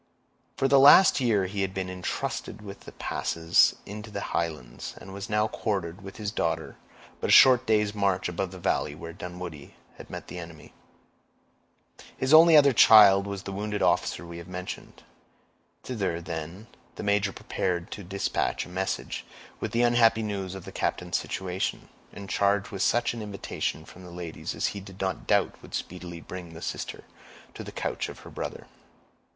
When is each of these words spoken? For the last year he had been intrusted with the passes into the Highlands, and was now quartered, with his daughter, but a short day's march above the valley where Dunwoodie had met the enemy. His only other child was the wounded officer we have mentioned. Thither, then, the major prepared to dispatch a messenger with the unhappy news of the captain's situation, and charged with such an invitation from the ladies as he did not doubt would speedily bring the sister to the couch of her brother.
For 0.57 0.67
the 0.67 0.79
last 0.79 1.19
year 1.19 1.45
he 1.45 1.61
had 1.61 1.75
been 1.75 1.87
intrusted 1.87 2.63
with 2.63 2.85
the 2.85 2.91
passes 2.93 3.75
into 3.85 4.09
the 4.09 4.33
Highlands, 4.33 4.95
and 4.99 5.13
was 5.13 5.29
now 5.29 5.47
quartered, 5.47 6.01
with 6.01 6.17
his 6.17 6.31
daughter, 6.31 6.77
but 7.19 7.27
a 7.27 7.31
short 7.31 7.67
day's 7.67 7.93
march 7.93 8.27
above 8.27 8.49
the 8.49 8.57
valley 8.57 8.95
where 8.95 9.13
Dunwoodie 9.13 9.75
had 9.99 10.09
met 10.09 10.25
the 10.27 10.39
enemy. 10.39 10.73
His 12.17 12.33
only 12.33 12.57
other 12.57 12.73
child 12.73 13.27
was 13.27 13.43
the 13.43 13.51
wounded 13.51 13.83
officer 13.83 14.25
we 14.25 14.39
have 14.39 14.47
mentioned. 14.47 15.03
Thither, 15.83 16.19
then, 16.19 16.65
the 16.95 17.03
major 17.03 17.31
prepared 17.31 17.91
to 17.91 18.03
dispatch 18.03 18.65
a 18.65 18.69
messenger 18.69 19.23
with 19.59 19.71
the 19.71 19.83
unhappy 19.83 20.23
news 20.23 20.55
of 20.55 20.65
the 20.65 20.71
captain's 20.71 21.17
situation, 21.19 21.89
and 22.11 22.27
charged 22.27 22.69
with 22.71 22.81
such 22.81 23.13
an 23.13 23.21
invitation 23.21 23.85
from 23.85 24.03
the 24.03 24.09
ladies 24.09 24.55
as 24.55 24.65
he 24.73 24.79
did 24.79 24.99
not 24.99 25.27
doubt 25.27 25.61
would 25.61 25.75
speedily 25.75 26.19
bring 26.21 26.53
the 26.55 26.61
sister 26.63 27.03
to 27.53 27.63
the 27.63 27.71
couch 27.71 28.09
of 28.09 28.21
her 28.21 28.31
brother. 28.31 28.65